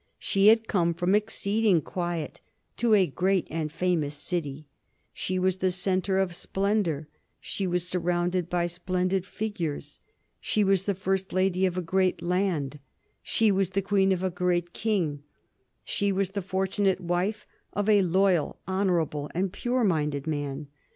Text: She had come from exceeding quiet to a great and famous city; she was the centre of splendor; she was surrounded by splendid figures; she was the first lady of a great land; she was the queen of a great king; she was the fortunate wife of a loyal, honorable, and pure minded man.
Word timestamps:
She 0.17 0.47
had 0.47 0.67
come 0.67 0.95
from 0.95 1.13
exceeding 1.13 1.79
quiet 1.83 2.41
to 2.77 2.95
a 2.95 3.05
great 3.05 3.47
and 3.51 3.71
famous 3.71 4.15
city; 4.15 4.65
she 5.13 5.37
was 5.37 5.57
the 5.57 5.69
centre 5.69 6.17
of 6.17 6.33
splendor; 6.33 7.07
she 7.39 7.67
was 7.67 7.87
surrounded 7.87 8.49
by 8.49 8.65
splendid 8.65 9.27
figures; 9.27 9.99
she 10.39 10.63
was 10.63 10.85
the 10.85 10.95
first 10.95 11.31
lady 11.33 11.67
of 11.67 11.77
a 11.77 11.83
great 11.83 12.19
land; 12.23 12.79
she 13.21 13.51
was 13.51 13.69
the 13.69 13.83
queen 13.83 14.11
of 14.11 14.23
a 14.23 14.31
great 14.31 14.73
king; 14.73 15.21
she 15.83 16.11
was 16.11 16.29
the 16.31 16.41
fortunate 16.41 16.99
wife 17.01 17.45
of 17.73 17.87
a 17.87 18.01
loyal, 18.01 18.59
honorable, 18.67 19.29
and 19.35 19.53
pure 19.53 19.83
minded 19.83 20.25
man. 20.25 20.65